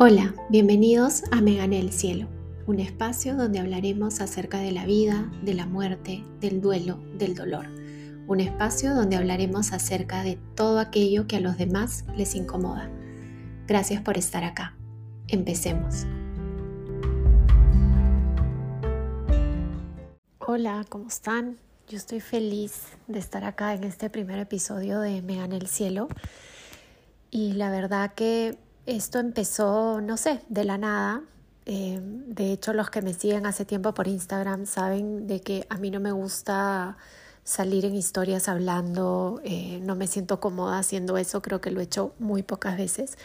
Hola, 0.00 0.32
bienvenidos 0.48 1.24
a 1.32 1.40
Me 1.40 1.58
el 1.58 1.90
Cielo, 1.90 2.28
un 2.68 2.78
espacio 2.78 3.34
donde 3.34 3.58
hablaremos 3.58 4.20
acerca 4.20 4.58
de 4.60 4.70
la 4.70 4.86
vida, 4.86 5.28
de 5.42 5.54
la 5.54 5.66
muerte, 5.66 6.24
del 6.40 6.60
duelo, 6.60 7.00
del 7.14 7.34
dolor. 7.34 7.66
Un 8.28 8.38
espacio 8.38 8.94
donde 8.94 9.16
hablaremos 9.16 9.72
acerca 9.72 10.22
de 10.22 10.38
todo 10.54 10.78
aquello 10.78 11.26
que 11.26 11.34
a 11.34 11.40
los 11.40 11.58
demás 11.58 12.04
les 12.16 12.36
incomoda. 12.36 12.88
Gracias 13.66 14.00
por 14.00 14.16
estar 14.16 14.44
acá. 14.44 14.76
Empecemos. 15.26 16.06
Hola, 20.38 20.86
¿cómo 20.88 21.08
están? 21.08 21.58
Yo 21.88 21.96
estoy 21.96 22.20
feliz 22.20 22.84
de 23.08 23.18
estar 23.18 23.42
acá 23.42 23.74
en 23.74 23.82
este 23.82 24.10
primer 24.10 24.38
episodio 24.38 25.00
de 25.00 25.22
Me 25.22 25.44
el 25.44 25.66
Cielo. 25.66 26.06
Y 27.32 27.54
la 27.54 27.72
verdad 27.72 28.14
que 28.14 28.56
esto 28.88 29.18
empezó, 29.18 30.00
no 30.00 30.16
sé, 30.16 30.40
de 30.48 30.64
la 30.64 30.78
nada. 30.78 31.22
Eh, 31.66 32.00
de 32.00 32.52
hecho, 32.52 32.72
los 32.72 32.88
que 32.90 33.02
me 33.02 33.12
siguen 33.12 33.44
hace 33.44 33.66
tiempo 33.66 33.92
por 33.92 34.08
Instagram 34.08 34.64
saben 34.64 35.26
de 35.26 35.40
que 35.40 35.66
a 35.68 35.76
mí 35.76 35.90
no 35.90 36.00
me 36.00 36.10
gusta 36.12 36.96
salir 37.44 37.84
en 37.84 37.94
historias 37.94 38.48
hablando, 38.48 39.40
eh, 39.44 39.80
no 39.82 39.94
me 39.94 40.06
siento 40.06 40.40
cómoda 40.40 40.78
haciendo 40.78 41.18
eso, 41.18 41.42
creo 41.42 41.60
que 41.60 41.70
lo 41.70 41.80
he 41.80 41.84
hecho 41.84 42.14
muy 42.18 42.42
pocas 42.42 42.78
veces. 42.78 43.18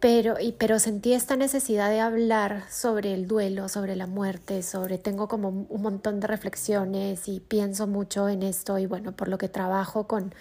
Pero, 0.00 0.34
pero 0.58 0.80
sentí 0.80 1.12
esta 1.12 1.36
necesidad 1.36 1.88
de 1.88 2.00
hablar 2.00 2.64
sobre 2.68 3.14
el 3.14 3.28
duelo, 3.28 3.68
sobre 3.68 3.94
la 3.94 4.08
muerte, 4.08 4.64
sobre, 4.64 4.98
tengo 4.98 5.28
como 5.28 5.48
un 5.50 5.82
montón 5.82 6.18
de 6.18 6.26
reflexiones 6.26 7.28
y 7.28 7.38
pienso 7.38 7.86
mucho 7.86 8.28
en 8.28 8.42
esto 8.42 8.78
y 8.78 8.86
bueno, 8.86 9.12
por 9.12 9.28
lo 9.28 9.38
que 9.38 9.48
trabajo 9.48 10.08
con, 10.08 10.34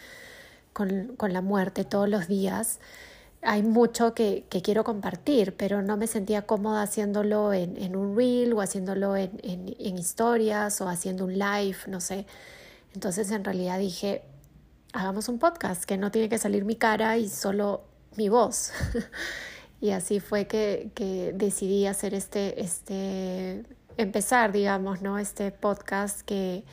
con, 0.74 1.16
con 1.16 1.34
la 1.34 1.42
muerte 1.42 1.84
todos 1.84 2.10
los 2.10 2.28
días 2.28 2.80
hay 3.44 3.64
mucho 3.64 4.14
que, 4.14 4.46
que, 4.50 4.62
quiero 4.62 4.84
compartir, 4.84 5.56
pero 5.58 5.82
no 5.82 5.98
me 5.98 6.08
sentía 6.08 6.44
cómoda 6.44 6.84
haciéndolo 6.84 7.54
en, 7.54 7.76
en 7.78 7.96
un 7.96 8.16
reel 8.16 8.54
o 8.54 8.62
haciéndolo 8.62 9.16
en, 9.16 9.32
en, 9.44 9.76
en, 9.80 9.98
historias 9.98 10.80
o 10.82 10.88
haciendo 10.88 11.26
un 11.26 11.40
live, 11.40 11.78
no 11.88 12.00
sé. 12.02 12.28
Entonces 12.94 13.32
en 13.32 13.44
realidad 13.44 13.80
dije, 13.80 14.24
hagamos 14.94 15.28
un 15.28 15.40
podcast 15.40 15.86
que 15.86 15.98
no 15.98 16.12
tiene 16.12 16.30
que 16.30 16.38
salir 16.38 16.66
mi 16.66 16.76
cara 16.76 17.18
y 17.18 17.30
solo 17.30 17.84
mi 18.16 18.30
voz. 18.30 18.72
y 19.82 19.92
así 19.92 20.20
fue 20.20 20.46
que, 20.46 20.92
que 20.94 21.34
decidí 21.36 21.88
hacer 21.88 22.14
este, 22.14 22.62
este, 22.62 23.64
empezar, 23.98 24.52
digamos, 24.52 25.02
¿no? 25.02 25.18
Este 25.18 25.52
podcast 25.52 26.22
que 26.22 26.64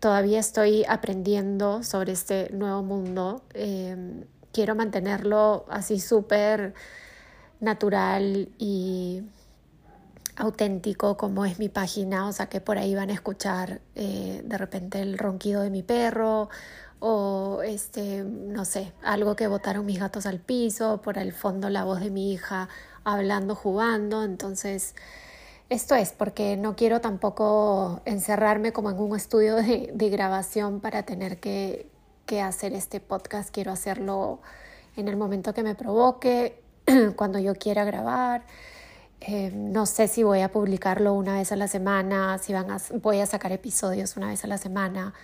todavía 0.00 0.40
estoy 0.40 0.84
aprendiendo 0.86 1.82
sobre 1.82 2.12
este 2.12 2.50
nuevo 2.52 2.82
mundo. 2.82 3.42
Eh, 3.54 4.26
quiero 4.52 4.74
mantenerlo 4.74 5.64
así 5.68 6.00
súper 6.00 6.74
natural 7.60 8.48
y 8.58 9.22
auténtico 10.36 11.16
como 11.16 11.44
es 11.44 11.58
mi 11.58 11.68
página, 11.68 12.26
o 12.26 12.32
sea 12.32 12.46
que 12.46 12.60
por 12.60 12.78
ahí 12.78 12.94
van 12.94 13.10
a 13.10 13.14
escuchar 13.14 13.80
eh, 13.94 14.42
de 14.44 14.58
repente 14.58 15.00
el 15.00 15.18
ronquido 15.18 15.62
de 15.62 15.70
mi 15.70 15.82
perro 15.82 16.48
o 17.00 17.62
este, 17.64 18.24
no 18.24 18.64
sé, 18.64 18.92
algo 19.02 19.36
que 19.36 19.46
botaron 19.48 19.84
mis 19.86 19.98
gatos 19.98 20.26
al 20.26 20.38
piso, 20.40 21.02
por 21.02 21.18
el 21.18 21.32
fondo 21.32 21.68
la 21.68 21.84
voz 21.84 22.00
de 22.00 22.10
mi 22.10 22.32
hija 22.32 22.68
hablando, 23.04 23.54
jugando, 23.54 24.22
entonces 24.24 24.94
esto 25.68 25.94
es 25.94 26.12
porque 26.12 26.56
no 26.56 26.76
quiero 26.76 27.00
tampoco 27.00 28.02
encerrarme 28.04 28.72
como 28.72 28.90
en 28.90 28.98
un 28.98 29.16
estudio 29.16 29.56
de, 29.56 29.90
de 29.92 30.10
grabación 30.10 30.80
para 30.80 31.02
tener 31.04 31.40
que, 31.40 31.91
hacer 32.40 32.72
este 32.72 33.00
podcast, 33.00 33.50
quiero 33.50 33.72
hacerlo 33.72 34.40
en 34.96 35.08
el 35.08 35.16
momento 35.16 35.52
que 35.52 35.62
me 35.62 35.74
provoque, 35.74 36.62
cuando 37.16 37.38
yo 37.38 37.54
quiera 37.54 37.84
grabar. 37.84 38.44
Eh, 39.20 39.52
no 39.54 39.86
sé 39.86 40.08
si 40.08 40.22
voy 40.24 40.40
a 40.40 40.50
publicarlo 40.50 41.14
una 41.14 41.34
vez 41.34 41.52
a 41.52 41.56
la 41.56 41.68
semana, 41.68 42.38
si 42.38 42.52
van 42.52 42.70
a, 42.70 42.78
voy 43.00 43.20
a 43.20 43.26
sacar 43.26 43.52
episodios 43.52 44.16
una 44.16 44.28
vez 44.28 44.42
a 44.44 44.48
la 44.48 44.58
semana 44.58 45.14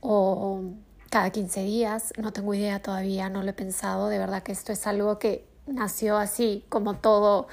o 0.00 0.62
cada 1.10 1.30
15 1.30 1.62
días. 1.62 2.12
No 2.16 2.32
tengo 2.32 2.54
idea 2.54 2.80
todavía, 2.80 3.28
no 3.28 3.42
lo 3.42 3.50
he 3.50 3.54
pensado. 3.54 4.08
De 4.08 4.18
verdad 4.18 4.42
que 4.42 4.52
esto 4.52 4.72
es 4.72 4.86
algo 4.86 5.18
que 5.18 5.46
nació 5.66 6.18
así, 6.18 6.64
como 6.68 6.94
todo, 6.94 7.48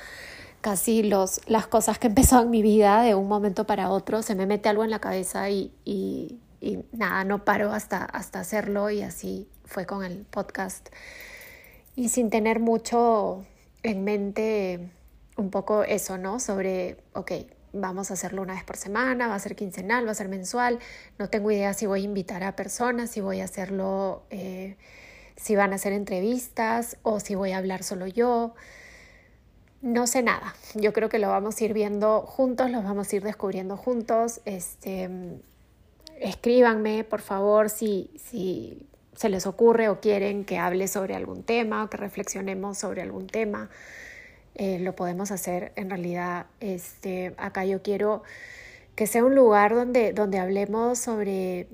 casi 0.62 1.04
los, 1.04 1.42
las 1.48 1.68
cosas 1.68 2.00
que 2.00 2.08
empezó 2.14 2.42
en 2.42 2.50
mi 2.50 2.62
vida 2.62 3.02
de 3.02 3.16
un 3.16 3.28
momento 3.28 3.66
para 3.66 3.90
otro. 3.90 4.22
Se 4.22 4.36
me 4.36 4.46
mete 4.46 4.70
algo 4.70 4.84
en 4.84 4.92
la 4.92 5.00
cabeza 5.00 5.50
y, 5.50 5.74
y, 5.86 6.40
y 6.62 6.86
nada, 6.92 7.24
no 7.24 7.44
paro 7.44 7.74
hasta, 7.74 8.06
hasta 8.06 8.40
hacerlo 8.40 8.90
y 8.92 9.02
así 9.02 9.50
fue 9.66 9.86
con 9.86 10.06
el 10.06 10.26
podcast. 10.26 10.90
Y 11.96 12.10
sin 12.10 12.30
tener 12.30 12.60
mucho 12.60 13.44
en 13.84 14.04
mente 14.04 14.92
un 15.38 15.50
poco 15.50 15.84
eso, 15.84 16.20
¿no? 16.20 16.40
Sobre, 16.40 16.98
ok, 17.14 17.32
vamos 17.74 18.12
a 18.12 18.14
hacerlo 18.14 18.44
una 18.44 18.54
vez 18.54 18.64
por 18.64 18.78
semana, 18.78 19.28
va 19.28 19.36
a 19.36 19.40
ser 19.40 19.56
quincenal, 19.56 20.06
va 20.06 20.12
a 20.12 20.16
ser 20.16 20.30
mensual, 20.30 20.80
no 21.18 21.30
tengo 21.30 21.52
idea 21.52 21.74
si 21.74 21.88
voy 21.88 22.02
a 22.02 22.06
invitar 22.06 22.44
a 22.44 22.56
personas, 22.56 23.10
si 23.10 23.22
voy 23.22 23.42
a 23.42 23.46
hacerlo, 23.46 24.24
eh, 24.30 24.78
si 25.36 25.56
van 25.56 25.74
a 25.74 25.76
hacer 25.76 25.94
entrevistas 25.94 26.98
o 27.02 27.20
si 27.20 27.34
voy 27.34 27.54
a 27.54 27.58
hablar 27.58 27.84
solo 27.84 28.06
yo. 28.06 28.54
No 29.82 30.06
sé 30.06 30.22
nada, 30.22 30.54
yo 30.76 30.94
creo 30.94 31.10
que 31.10 31.18
lo 31.18 31.30
vamos 31.30 31.60
a 31.60 31.64
ir 31.64 31.74
viendo 31.74 32.22
juntos, 32.22 32.70
lo 32.70 32.84
vamos 32.84 33.12
a 33.12 33.16
ir 33.16 33.24
descubriendo 33.24 33.78
juntos. 33.78 34.42
Este, 34.46 35.10
escríbanme, 36.22 37.04
por 37.04 37.22
favor, 37.22 37.70
si, 37.70 38.12
si 38.16 38.88
se 39.16 39.30
les 39.30 39.46
ocurre 39.46 39.90
o 39.90 40.00
quieren 40.00 40.46
que 40.46 40.58
hable 40.58 40.88
sobre 40.88 41.16
algún 41.16 41.44
tema 41.44 41.84
o 41.84 41.90
que 41.90 41.98
reflexionemos 41.98 42.78
sobre 42.78 43.02
algún 43.02 43.28
tema. 43.28 43.70
Eh, 44.56 44.80
lo 44.80 44.96
podemos 44.96 45.32
hacer 45.32 45.72
en 45.76 45.90
realidad. 45.90 46.48
Este, 46.60 47.34
acá 47.38 47.66
yo 47.66 47.82
quiero 47.82 48.24
que 48.96 49.08
sea 49.08 49.24
un 49.24 49.36
lugar 49.36 49.74
donde, 49.74 50.14
donde 50.14 50.40
hablemos 50.40 51.00
sobre, 51.00 51.68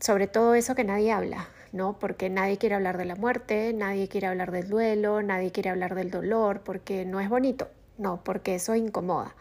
sobre 0.00 0.26
todo 0.26 0.54
eso 0.54 0.74
que 0.74 0.84
nadie 0.84 1.12
habla, 1.12 1.48
¿no? 1.72 1.98
Porque 1.98 2.30
nadie 2.30 2.58
quiere 2.58 2.76
hablar 2.76 2.96
de 2.98 3.04
la 3.04 3.16
muerte, 3.16 3.72
nadie 3.72 4.08
quiere 4.08 4.28
hablar 4.28 4.52
del 4.52 4.68
duelo, 4.68 5.22
nadie 5.22 5.50
quiere 5.50 5.70
hablar 5.70 5.94
del 5.94 6.10
dolor, 6.10 6.60
porque 6.62 7.04
no 7.04 7.20
es 7.20 7.28
bonito, 7.28 7.68
no, 7.98 8.22
porque 8.24 8.54
eso 8.54 8.74
incomoda. 8.74 9.34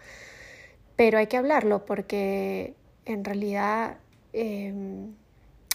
Pero 0.95 1.17
hay 1.19 1.27
que 1.27 1.37
hablarlo 1.37 1.85
porque 1.85 2.75
en 3.05 3.23
realidad 3.23 3.97
Em, 4.33 5.13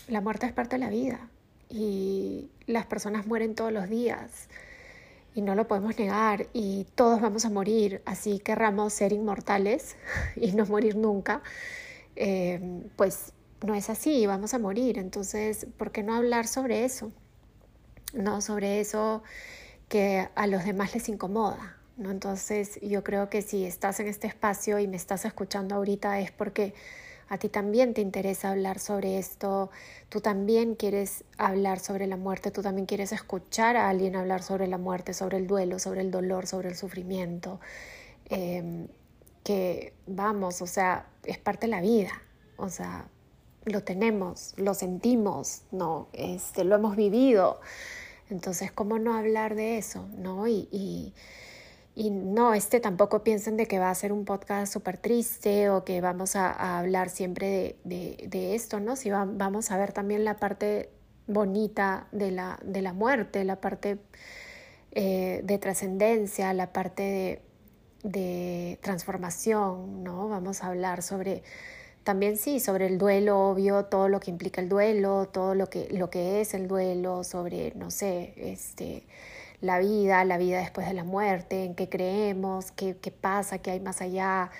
la 0.09 0.21
muerte 0.21 0.47
es 0.47 0.53
parte 0.53 0.77
de 0.77 0.85
la 0.85 0.91
vida 0.91 1.29
y 1.69 2.49
las 2.67 2.87
personas 2.87 3.27
mueren 3.27 3.55
todos 3.55 3.73
los 3.73 3.89
días 3.89 4.49
y 5.35 5.43
no 5.43 5.55
lo 5.55 5.69
podemos 5.69 5.99
negar 5.99 6.47
y 6.53 6.87
todos 6.95 7.21
vamos 7.21 7.45
a 7.45 7.51
morir, 7.51 8.03
así 8.07 8.39
querramos 8.39 8.93
ser 8.93 9.13
inmortales 9.13 9.97
y 10.37 10.53
no 10.53 10.65
morir 10.67 10.97
nunca, 10.97 11.43
em, 12.15 12.85
pues 12.97 13.33
no 13.65 13.75
es 13.75 13.91
así, 13.91 14.27
vamos 14.27 14.55
a 14.55 14.59
morir. 14.59 14.99
Entonces, 14.99 15.67
¿por 15.77 15.93
qué 15.93 16.03
no 16.03 16.15
hablar 16.15 16.47
sobre 16.47 16.85
eso? 16.85 17.13
No 18.15 18.41
sobre 18.41 18.81
eso 18.81 19.23
que 19.89 20.29
a 20.35 20.47
los 20.47 20.65
demás 20.65 20.95
les 20.95 21.09
incomoda. 21.09 21.77
¿no? 21.97 22.11
Entonces, 22.11 22.79
yo 22.83 23.03
creo 23.05 23.29
que 23.31 23.43
si 23.43 23.65
estás 23.65 24.01
en 24.01 24.09
este 24.09 24.27
espacio 24.27 24.79
y 24.79 24.87
me 24.87 24.97
estás 24.97 25.25
escuchando 25.25 25.75
ahorita 25.75 26.21
es 26.21 26.31
porque 26.31 26.75
a 27.29 27.39
ti 27.39 27.49
también 27.49 27.95
te 27.95 28.01
interesa 28.01 28.51
hablar 28.51 28.79
sobre 28.79 29.19
esto, 29.19 29.71
tú 30.09 30.21
también 30.21 30.75
quieres 30.75 31.25
hablar 31.39 31.81
sobre 31.81 32.07
la 32.07 32.17
muerte, 32.17 32.51
tú 32.51 32.63
también 32.63 32.87
quieres 32.87 33.13
escuchar 33.13 33.77
a 33.77 33.89
alguien 33.89 34.15
hablar 34.15 34.43
sobre 34.43 34.69
la 34.69 34.79
muerte, 34.79 35.13
sobre 35.13 35.39
el 35.39 35.47
duelo, 35.47 35.79
sobre 35.79 36.03
el 36.03 36.11
dolor, 36.11 36.47
sobre 36.47 36.69
el 36.69 36.77
sufrimiento, 36.77 37.61
em, 38.27 38.89
que 39.43 39.93
vamos, 40.07 40.63
o 40.63 40.67
sea, 40.67 41.07
es 41.25 41.39
parte 41.39 41.67
de 41.67 41.71
la 41.73 41.81
vida, 41.81 42.13
o 42.57 42.69
sea, 42.69 43.09
lo 43.65 43.83
tenemos, 43.83 44.55
lo 44.57 44.75
sentimos, 44.75 45.63
¿no? 45.73 46.09
Este, 46.13 46.65
lo 46.65 46.77
hemos 46.77 46.97
vivido. 46.97 47.61
Entonces, 48.31 48.73
¿cómo 48.73 48.99
no 48.99 49.15
hablar 49.15 49.55
de 49.55 49.79
eso, 49.79 50.09
¿no? 50.17 50.47
y 50.49 50.69
y 50.73 51.13
no, 51.97 52.53
este 52.53 52.79
tampoco 52.79 53.25
piensen 53.25 53.57
de 53.57 53.67
que 53.67 53.79
va 53.79 53.89
a 53.89 53.95
ser 53.95 54.13
un 54.13 54.27
podcast 54.27 54.71
súper 54.71 54.99
triste 54.99 55.71
o 55.71 55.83
que 55.83 56.03
vamos 56.03 56.37
a, 56.37 56.79
hablar 56.79 57.09
siempre 57.09 57.77
de, 57.85 58.55
esto, 58.55 58.81
¿no? 58.81 58.97
Si 58.97 59.11
vamos 59.11 59.71
a 59.71 59.79
ver 59.79 59.93
también 59.93 60.25
la 60.25 60.37
parte 60.37 60.91
bonita 61.27 62.07
de 62.13 62.31
la, 62.33 62.59
de 62.63 62.83
la 62.83 62.93
muerte, 62.93 63.45
la 63.45 63.63
parte 63.63 63.99
eh, 64.93 65.41
de 65.43 65.59
trascendencia, 65.59 66.53
la 66.53 66.73
parte 66.73 67.43
de, 68.03 68.79
transformación, 68.83 70.05
¿no? 70.05 70.29
Vamos 70.29 70.63
a 70.63 70.67
hablar 70.69 71.03
sobre 71.03 71.43
también 72.05 72.37
sí, 72.37 72.61
sobre 72.61 72.87
el 72.87 72.99
duelo, 72.99 73.49
obvio, 73.49 73.87
todo 73.87 74.09
lo 74.09 74.21
que 74.21 74.31
implica 74.31 74.61
el 74.61 74.69
duelo, 74.69 75.29
todo 75.33 75.55
lo 75.55 75.69
que, 75.69 75.89
lo 75.91 76.11
que 76.11 76.41
es 76.41 76.55
el 76.55 76.69
duelo, 76.69 77.25
sobre, 77.25 77.73
no 77.75 77.91
sé, 77.91 78.35
este 78.37 79.07
la 79.61 79.79
vida, 79.79 80.25
la 80.25 80.39
vida 80.39 80.59
después 80.59 80.87
de 80.87 80.95
la 80.95 81.05
muerte, 81.05 81.65
en 81.65 81.75
qué 81.75 81.89
creemos, 81.89 82.73
qué, 82.73 82.97
qué 82.97 83.11
pasa, 83.11 83.59
qué 83.59 83.73
hay 83.73 83.81
más 83.81 84.01
allá, 84.03 84.51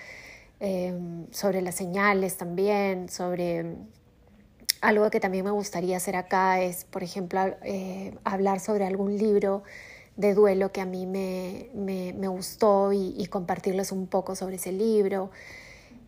em, 0.59 1.27
sobre 1.31 1.61
las 1.61 1.75
señales 1.75 2.37
también, 2.37 3.09
sobre 3.09 3.75
algo 4.81 5.09
que 5.09 5.19
también 5.19 5.45
me 5.45 5.51
gustaría 5.51 5.97
hacer 5.97 6.15
acá 6.15 6.61
es, 6.61 6.85
por 6.85 7.03
ejemplo, 7.03 7.39
eh, 7.63 8.15
hablar 8.23 8.59
sobre 8.59 8.85
algún 8.85 9.17
libro 9.17 9.63
de 10.15 10.33
duelo 10.33 10.71
que 10.71 10.81
a 10.81 10.85
mí 10.85 11.05
me, 11.05 11.69
me, 11.73 12.13
me 12.13 12.27
gustó 12.27 12.91
y, 12.93 13.25
compartirles 13.27 13.91
un 13.91 14.07
poco 14.07 14.35
sobre 14.35 14.55
ese 14.55 14.71
libro. 14.71 15.29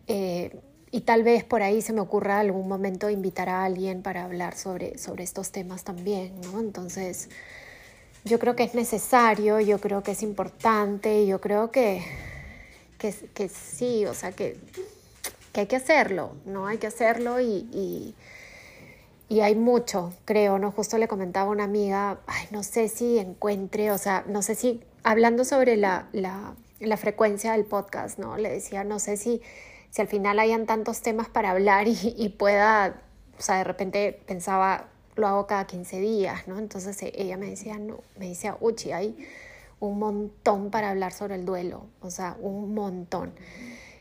Eh, 0.06 0.58
y 0.90 1.02
tal 1.02 1.22
vez 1.22 1.44
por 1.44 1.62
ahí 1.62 1.82
se 1.82 1.92
me 1.92 2.00
ocurra 2.00 2.40
algún 2.40 2.66
momento 2.66 3.08
invitar 3.10 3.48
a 3.48 3.64
alguien 3.64 4.02
para 4.02 4.24
hablar 4.24 4.56
sobre, 4.56 4.98
sobre 4.98 5.22
estos 5.22 5.52
temas 5.52 5.84
también, 5.84 6.40
¿no? 6.40 6.58
Entonces, 6.58 7.28
yo 8.24 8.38
creo 8.38 8.56
que 8.56 8.64
es 8.64 8.74
necesario, 8.74 9.60
yo 9.60 9.80
creo 9.80 10.02
que 10.02 10.12
es 10.12 10.22
importante, 10.22 11.26
yo 11.26 11.40
creo 11.40 11.70
que, 11.70 12.04
que, 12.98 13.14
que 13.34 13.48
sí, 13.48 14.06
o 14.06 14.14
sea, 14.14 14.32
que, 14.32 14.56
que, 15.52 15.60
hay 15.60 15.66
que 15.66 15.76
hacerlo, 15.76 16.32
¿no? 16.44 16.66
Hay 16.66 16.78
que 16.78 16.86
hacerlo 16.86 17.40
y, 17.40 17.68
y, 17.72 18.14
y, 19.28 19.40
hay 19.40 19.54
mucho, 19.54 20.12
creo, 20.24 20.58
¿no? 20.58 20.70
Justo 20.70 20.98
le 20.98 21.08
comentaba 21.08 21.48
a 21.48 21.52
una 21.52 21.64
amiga, 21.64 22.20
ay, 22.26 22.46
no 22.50 22.62
sé 22.62 22.88
si 22.88 23.18
encuentre, 23.18 23.90
o 23.90 23.98
sea, 23.98 24.24
no 24.26 24.42
sé 24.42 24.54
si, 24.54 24.82
hablando 25.02 25.44
sobre 25.44 25.76
la, 25.76 26.08
la, 26.12 26.54
la 26.80 26.96
frecuencia 26.96 27.52
del 27.52 27.64
podcast, 27.64 28.18
¿no? 28.18 28.36
Le 28.36 28.50
decía, 28.50 28.84
no 28.84 28.98
sé 28.98 29.16
si 29.16 29.42
si 29.90 30.00
al 30.00 30.08
final 30.08 30.38
hayan 30.38 30.66
tantos 30.66 31.02
temas 31.02 31.28
para 31.28 31.50
hablar 31.50 31.86
y, 31.88 32.28
pueda, 32.38 33.02
o 33.38 33.42
sea, 33.42 33.56
de 33.56 33.64
repente 33.64 34.20
pensaba, 34.26 34.88
lo 35.20 35.28
hago 35.28 35.46
cada 35.46 35.66
15 35.66 36.00
días, 36.00 36.48
¿no? 36.48 36.58
Entonces 36.58 37.00
e, 37.02 37.12
ella 37.14 37.36
me 37.36 37.46
decía, 37.46 37.78
no, 37.78 38.00
me 38.18 38.28
decía, 38.28 38.56
Uchi, 38.60 38.92
hay 38.92 39.16
un 39.78 39.98
montón 39.98 40.70
para 40.70 40.90
hablar 40.90 41.12
sobre 41.12 41.36
el 41.36 41.44
duelo, 41.44 41.86
o 42.00 42.10
sea, 42.10 42.36
un 42.40 42.74
montón. 42.74 43.32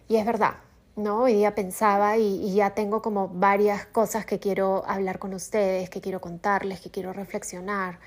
Y 0.08 0.16
es 0.18 0.26
verdad, 0.26 0.56
¿no? 0.96 1.24
Hoy 1.24 1.34
día 1.34 1.56
pensaba 1.56 2.18
y, 2.18 2.44
y, 2.46 2.56
ya 2.56 2.72
tengo 2.72 3.02
como 3.02 3.30
varias 3.30 3.86
cosas 3.86 4.26
que 4.26 4.40
quiero 4.40 4.84
hablar 4.88 5.20
con 5.20 5.34
ustedes, 5.34 5.90
que 5.90 6.02
quiero 6.02 6.20
contarles, 6.20 6.82
que 6.82 6.90
quiero 6.90 7.14
reflexionar. 7.14 8.00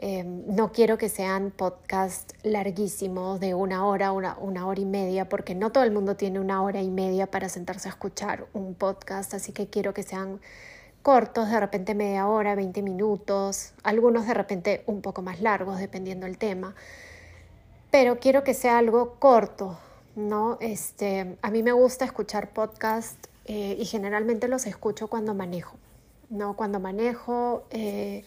Em, 0.00 0.44
no 0.54 0.70
quiero 0.70 0.96
que 0.96 1.08
sean 1.08 1.50
podcasts 1.50 2.32
larguísimos 2.44 3.40
de 3.40 3.54
una 3.54 3.84
hora, 3.84 4.12
una, 4.12 4.38
una 4.38 4.64
hora 4.68 4.80
y 4.80 4.84
media, 4.84 5.28
porque 5.28 5.56
no 5.56 5.72
todo 5.72 5.82
el 5.82 5.90
mundo 5.90 6.14
tiene 6.14 6.38
una 6.38 6.62
hora 6.62 6.80
y 6.80 6.88
media 6.88 7.26
para 7.26 7.48
sentarse 7.48 7.88
a 7.88 7.90
escuchar 7.90 8.46
un 8.52 8.76
podcast, 8.76 9.34
así 9.34 9.50
que 9.52 9.68
quiero 9.68 9.94
que 9.94 10.04
sean 10.04 10.40
cortos, 11.08 11.48
de 11.48 11.58
repente 11.58 11.94
media 11.94 12.28
hora, 12.28 12.54
20 12.54 12.82
minutos, 12.82 13.72
algunos 13.82 14.26
de 14.26 14.34
repente 14.34 14.82
un 14.84 15.00
poco 15.00 15.22
más 15.22 15.40
largos, 15.40 15.78
dependiendo 15.78 16.26
del 16.26 16.36
tema. 16.36 16.74
Pero 17.90 18.18
quiero 18.18 18.44
que 18.44 18.52
sea 18.52 18.76
algo 18.76 19.14
corto, 19.18 19.78
¿no? 20.16 20.58
Este, 20.60 21.38
a 21.40 21.50
mí 21.50 21.62
me 21.62 21.72
gusta 21.72 22.04
escuchar 22.04 22.50
podcasts 22.50 23.26
eh, 23.46 23.74
y 23.80 23.86
generalmente 23.86 24.48
los 24.48 24.66
escucho 24.66 25.08
cuando 25.08 25.32
manejo, 25.32 25.78
¿no? 26.28 26.54
Cuando 26.56 26.78
manejo... 26.78 27.62
Eh, 27.70 28.22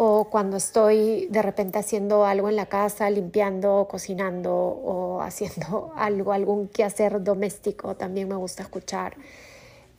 o 0.00 0.28
cuando 0.30 0.58
estoy 0.58 1.26
de 1.26 1.42
repente 1.42 1.76
haciendo 1.76 2.24
algo 2.24 2.48
en 2.48 2.54
la 2.54 2.66
casa, 2.66 3.10
limpiando, 3.10 3.88
cocinando 3.90 4.54
o 4.54 5.22
haciendo 5.22 5.92
algo, 5.96 6.32
algún 6.32 6.68
quehacer 6.68 7.24
doméstico, 7.24 7.96
también 7.96 8.28
me 8.28 8.36
gusta 8.36 8.62
escuchar. 8.62 9.16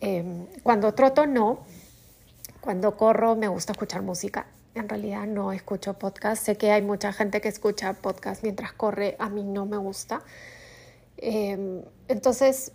Em, 0.01 0.47
cuando 0.63 0.93
troto 0.93 1.25
no, 1.25 1.59
cuando 2.61 2.95
corro 2.95 3.35
me 3.35 3.47
gusta 3.47 3.73
escuchar 3.73 4.01
música. 4.01 4.47
En 4.75 4.87
realidad 4.87 5.25
no 5.25 5.51
escucho 5.51 5.93
podcast. 5.95 6.43
Sé 6.45 6.57
que 6.57 6.71
hay 6.71 6.81
mucha 6.81 7.11
gente 7.11 7.41
que 7.41 7.49
escucha 7.49 7.93
podcast 7.93 8.43
mientras 8.43 8.73
corre, 8.73 9.15
a 9.19 9.29
mí 9.29 9.43
no 9.43 9.65
me 9.65 9.77
gusta. 9.77 10.21
Em, 11.17 11.81
entonces 12.07 12.71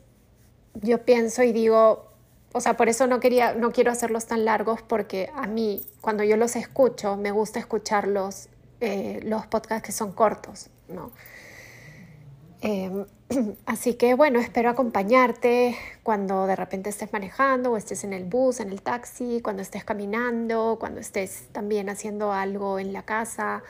yo 0.74 1.04
pienso 1.04 1.42
y 1.42 1.52
digo, 1.52 2.10
o 2.52 2.60
sea, 2.60 2.76
por 2.76 2.88
eso 2.88 3.06
no 3.06 3.20
quería, 3.20 3.54
no 3.54 3.72
quiero 3.72 3.90
hacerlos 3.90 4.26
tan 4.26 4.44
largos 4.44 4.82
porque 4.82 5.30
a 5.34 5.46
mí, 5.46 5.84
cuando 6.00 6.24
yo 6.24 6.36
los 6.36 6.56
escucho, 6.56 7.16
me 7.16 7.30
gusta 7.30 7.58
escucharlos, 7.58 8.48
eh, 8.80 9.20
los 9.24 9.46
podcasts 9.46 9.86
que 9.86 9.92
son 9.92 10.12
cortos, 10.12 10.68
¿no? 10.88 11.10
Em, 12.66 13.04
así 13.66 13.92
que 13.92 14.14
bueno, 14.14 14.40
espero 14.40 14.70
acompañarte 14.70 15.76
cuando 16.02 16.46
de 16.46 16.56
repente 16.56 16.88
estés 16.88 17.12
manejando 17.12 17.72
o 17.72 17.76
estés 17.76 18.04
en 18.04 18.14
el 18.14 18.24
bus, 18.24 18.58
en 18.58 18.70
el 18.70 18.80
taxi, 18.80 19.42
cuando 19.42 19.60
estés 19.60 19.84
caminando, 19.84 20.78
cuando 20.80 20.98
estés 20.98 21.48
también 21.52 21.90
haciendo 21.90 22.32
algo 22.32 22.78
en 22.78 22.94
la 22.94 23.02
casa 23.02 23.62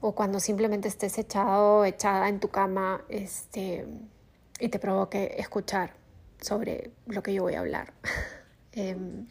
o 0.00 0.14
cuando 0.14 0.38
simplemente 0.38 0.86
estés 0.86 1.18
echado, 1.18 1.84
echada 1.84 2.28
en 2.28 2.38
tu 2.38 2.50
cama 2.50 3.02
este, 3.08 3.84
y 4.60 4.68
te 4.68 4.78
provoque 4.78 5.34
escuchar 5.38 5.94
sobre 6.40 6.92
lo 7.06 7.20
que 7.20 7.34
yo 7.34 7.42
voy 7.42 7.54
a 7.54 7.60
hablar. 7.60 7.94
Em, 8.76 9.26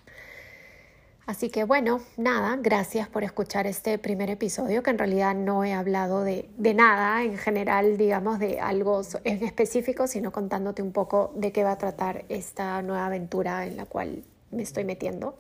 así 1.26 1.50
que 1.50 1.64
bueno, 1.64 2.02
nada, 2.18 2.58
gracias 2.58 3.08
por 3.08 3.24
escuchar 3.24 3.68
este 3.68 3.98
primer 3.98 4.30
episodio, 4.30 4.84
que 4.84 4.92
en 4.92 4.98
realidad 4.98 5.36
no 5.36 5.64
he 5.64 5.74
hablado 5.74 6.24
de, 6.24 6.50
de 6.58 6.74
nada 6.74 7.24
en 7.24 7.38
general, 7.38 7.98
digamos, 7.98 8.40
de 8.40 8.60
algo 8.60 9.02
en 9.24 9.44
específico, 9.44 10.08
sino 10.08 10.32
contándote 10.32 10.82
un 10.82 10.92
poco 10.92 11.32
de 11.36 11.52
qué 11.52 11.64
va 11.64 11.72
a 11.72 11.78
tratar 11.78 12.26
esta 12.30 12.82
nueva 12.82 13.06
aventura 13.06 13.66
en 13.66 13.78
la 13.78 13.86
cual 13.86 14.24
me 14.52 14.64
estoy 14.64 14.86
metiendo. 14.86 15.38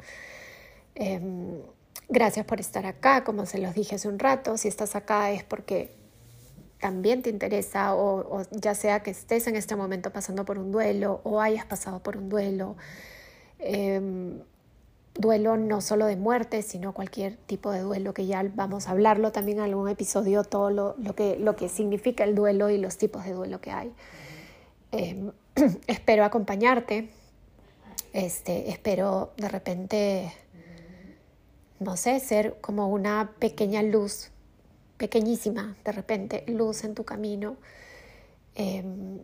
Em, 0.95 1.61
gracias 2.09 2.45
por 2.45 2.59
estar 2.59 2.85
acá, 2.85 3.23
como 3.23 3.45
se 3.45 3.57
los 3.59 3.73
dije 3.73 3.95
hace 3.95 4.07
un 4.07 4.19
rato, 4.19 4.57
si 4.57 4.67
estás 4.67 4.95
acá 4.95 5.31
es 5.31 5.43
porque 5.43 5.95
también 6.79 7.21
te 7.21 7.29
interesa 7.29 7.95
o, 7.95 8.41
ya 8.51 8.75
sea 8.75 9.01
que 9.01 9.11
estés 9.11 9.47
en 9.47 9.55
este 9.55 9.75
momento 9.75 10.11
pasando 10.11 10.43
por 10.43 10.59
un 10.59 10.71
duelo 10.71 11.21
o 11.23 11.39
hayas 11.39 11.65
pasado 11.65 12.03
por 12.03 12.17
un 12.17 12.29
duelo. 12.29 12.75
Em, 13.59 14.41
duelo 15.15 15.57
no 15.57 15.81
solo 15.81 16.05
de 16.05 16.15
muerte, 16.15 16.61
sino 16.61 16.93
cualquier 16.93 17.37
tipo 17.37 17.71
de 17.71 17.81
duelo 17.81 18.13
que 18.13 18.25
ya 18.25 18.43
vamos 18.55 18.87
a 18.87 18.91
hablarlo 18.91 19.31
también 19.31 19.59
en 19.59 19.65
algún 19.65 19.89
episodio, 19.89 20.43
todo 20.43 20.71
lo, 20.71 20.95
lo, 20.97 21.15
que, 21.15 21.37
lo 21.37 21.55
que 21.55 21.69
significa 21.69 22.23
el 22.23 22.35
duelo 22.35 22.69
y 22.69 22.77
los 22.77 22.97
tipos 22.97 23.23
de 23.25 23.33
duelo 23.33 23.61
que 23.61 23.71
hay. 23.71 23.93
Em, 24.91 25.31
espero 25.87 26.25
acompañarte, 26.25 27.09
este, 28.11 28.69
espero 28.69 29.33
de 29.37 29.49
repente, 29.49 30.33
no 31.79 31.95
sé, 31.97 32.19
ser 32.19 32.57
como 32.61 32.87
una 32.89 33.31
pequeña 33.39 33.83
luz 33.83 34.29
pequeñísima, 34.97 35.75
de 35.83 35.91
repente, 35.91 36.43
luz 36.47 36.83
en 36.83 36.95
tu 36.95 37.03
camino. 37.03 37.57
Em, 38.55 39.19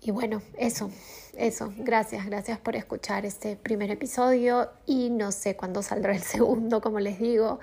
y, 0.00 0.10
bueno, 0.10 0.42
eso, 0.56 0.90
eso. 1.36 1.72
Gracias, 1.76 2.26
gracias 2.26 2.58
por 2.58 2.76
escuchar 2.76 3.26
este 3.26 3.56
primer 3.56 3.90
episodio 3.90 4.70
y 4.86 5.10
no 5.10 5.32
sé 5.32 5.56
cuándo 5.56 5.82
saldrá 5.82 6.14
el 6.14 6.22
segundo, 6.22 6.80
como 6.80 7.00
les 7.00 7.18
digo. 7.18 7.60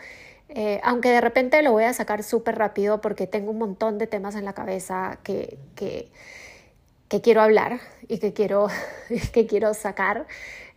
Eh, 0.50 0.80
aunque 0.84 1.10
de 1.10 1.22
repente 1.22 1.62
lo 1.64 1.72
voy 1.72 1.86
a 1.86 1.94
sacar 1.94 2.24
súper 2.24 2.58
rápido 2.58 3.02
porque 3.02 3.26
tengo 3.26 3.52
un 3.52 3.58
montón 3.58 3.98
de 3.98 4.06
temas 4.06 4.36
en 4.36 4.46
la 4.46 4.54
cabeza 4.54 5.18
que, 5.24 5.58
que, 5.76 6.12
que 7.08 7.22
quiero 7.22 7.42
hablar 7.42 7.80
y 8.08 8.20
que 8.20 8.34
quiero, 8.34 8.68
que 9.34 9.48
quiero 9.48 9.74
sacar. 9.74 10.28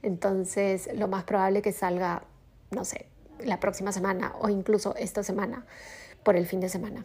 Entonces, 0.03 0.89
lo 0.95 1.09
más 1.09 1.25
probable 1.25 1.61
que 1.61 1.73
salga, 1.73 2.23
no 2.71 2.85
sé, 2.85 3.07
la 3.41 3.61
próxima 3.61 3.93
semana 3.93 4.35
o 4.41 4.49
incluso 4.49 4.95
esta 4.97 5.23
semana 5.23 5.67
por 6.23 6.37
el 6.37 6.47
fin 6.47 6.61
de 6.61 6.69
semana. 6.69 7.05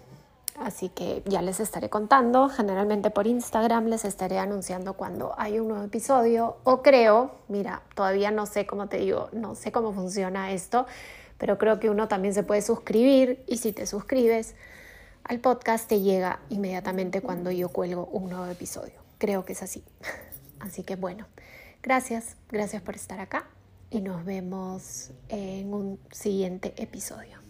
Así 0.59 0.89
que 0.89 1.23
ya 1.25 1.41
les 1.41 1.59
estaré 1.59 1.89
contando, 1.89 2.47
generalmente 2.47 3.09
por 3.09 3.25
Instagram 3.25 3.87
les 3.87 4.05
estaré 4.05 4.37
anunciando 4.37 4.93
cuando 4.93 5.33
hay 5.37 5.59
un 5.59 5.67
nuevo 5.69 5.83
episodio 5.83 6.57
o 6.63 6.83
creo, 6.83 7.31
mira, 7.47 7.81
todavía 7.95 8.29
no 8.29 8.45
sé 8.45 8.67
cómo 8.67 8.87
te 8.87 8.97
digo, 8.97 9.29
no 9.31 9.55
sé 9.55 9.71
cómo 9.71 9.93
funciona 9.93 10.51
esto, 10.51 10.85
pero 11.39 11.57
creo 11.57 11.79
que 11.79 11.89
uno 11.89 12.07
también 12.07 12.35
se 12.35 12.43
puede 12.43 12.61
suscribir 12.61 13.43
y 13.47 13.57
si 13.57 13.71
te 13.71 13.87
suscribes 13.87 14.55
al 15.23 15.39
podcast 15.39 15.89
te 15.89 16.01
llega 16.01 16.39
inmediatamente 16.49 17.21
cuando 17.21 17.49
yo 17.49 17.69
cuelgo 17.69 18.05
un 18.11 18.29
nuevo 18.29 18.45
episodio. 18.45 19.01
Creo 19.17 19.45
que 19.45 19.53
es 19.53 19.63
así. 19.63 19.83
Así 20.59 20.83
que 20.83 20.95
bueno, 20.95 21.25
gracias, 21.81 22.37
gracias 22.49 22.81
por 22.81 22.95
estar 22.95 23.19
acá 23.19 23.47
y 23.89 24.01
nos 24.01 24.23
vemos 24.23 25.11
en 25.29 25.73
un 25.73 25.99
siguiente 26.11 26.73
episodio. 26.77 27.42